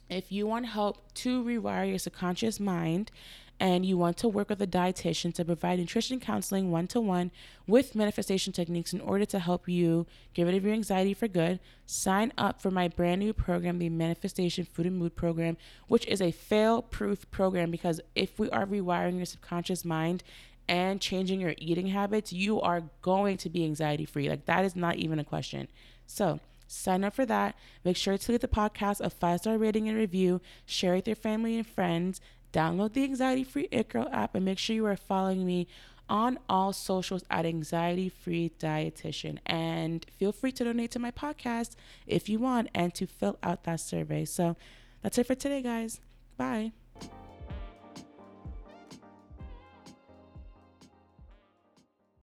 if 0.09 0.30
you 0.30 0.47
want 0.47 0.66
help 0.66 1.12
to 1.14 1.42
rewire 1.42 1.88
your 1.88 1.99
subconscious 1.99 2.61
mind 2.61 3.11
and 3.59 3.87
you 3.87 3.97
want 3.97 4.16
to 4.18 4.28
work 4.28 4.50
with 4.50 4.61
a 4.61 4.66
dietitian 4.66 5.33
to 5.35 5.45
provide 5.45 5.78
nutrition 5.78 6.21
counseling 6.21 6.71
one 6.71 6.87
to 6.87 7.00
one 7.00 7.30
with 7.66 7.95
manifestation 7.95 8.52
techniques 8.52 8.92
in 8.92 9.00
order 9.00 9.25
to 9.25 9.38
help 9.38 9.68
you 9.68 10.06
get 10.35 10.45
rid 10.45 10.54
of 10.54 10.64
your 10.64 10.75
anxiety 10.75 11.14
for 11.14 11.26
good, 11.26 11.59
sign 11.87 12.33
up 12.37 12.61
for 12.61 12.71
my 12.71 12.87
brand 12.87 13.21
new 13.21 13.33
program, 13.33 13.78
the 13.78 13.88
Manifestation 13.88 14.64
Food 14.64 14.87
and 14.87 14.99
Mood 14.99 15.16
Program, 15.16 15.56
which 15.88 16.06
is 16.06 16.21
a 16.21 16.30
fail 16.30 16.83
proof 16.83 17.28
program 17.30 17.71
because 17.71 18.00
if 18.14 18.38
we 18.38 18.50
are 18.50 18.66
rewiring 18.66 19.16
your 19.16 19.26
subconscious 19.26 19.85
mind 19.85 20.23
and 20.68 21.00
changing 21.00 21.40
your 21.40 21.54
eating 21.58 21.88
habits, 21.88 22.32
you 22.32 22.61
are 22.61 22.82
going 23.02 23.37
to 23.38 23.50
be 23.50 23.64
anxiety 23.64 24.04
free. 24.04 24.28
Like, 24.28 24.46
that 24.46 24.64
is 24.64 24.76
not 24.76 24.96
even 24.96 25.18
a 25.18 25.25
question. 25.25 25.68
So, 26.06 26.40
Sign 26.68 27.04
up 27.04 27.14
for 27.14 27.26
that. 27.26 27.56
Make 27.85 27.96
sure 27.96 28.18
to 28.18 28.32
leave 28.32 28.40
the 28.40 28.49
podcast 28.49 29.00
a 29.00 29.11
five 29.11 29.40
star 29.40 29.56
rating 29.56 29.88
and 29.88 29.96
review. 29.96 30.40
Share 30.64 30.94
with 30.94 31.06
your 31.06 31.16
family 31.16 31.56
and 31.56 31.66
friends. 31.66 32.20
Download 32.52 32.92
the 32.92 33.04
Anxiety 33.04 33.44
Free 33.44 33.68
It 33.70 33.88
Girl 33.88 34.08
app 34.12 34.35
and 34.35 34.44
make 34.44 34.58
sure 34.58 34.75
you 34.75 34.87
are 34.87 34.96
following 34.96 35.46
me 35.46 35.66
on 36.08 36.38
all 36.49 36.73
socials 36.73 37.25
at 37.30 37.44
Anxiety 37.44 38.08
Free 38.08 38.52
Dietitian. 38.58 39.38
And 39.46 40.06
feel 40.16 40.32
free 40.32 40.52
to 40.52 40.64
donate 40.64 40.90
to 40.92 40.99
my 40.99 41.11
podcast 41.11 41.75
if 42.06 42.28
you 42.28 42.38
want 42.38 42.68
and 42.75 42.94
to 42.94 43.06
fill 43.06 43.38
out 43.42 43.64
that 43.64 43.80
survey. 43.80 44.25
So 44.25 44.56
that's 45.02 45.18
it 45.18 45.26
for 45.26 45.35
today, 45.35 45.62
guys. 45.62 46.00
Bye. 46.37 46.73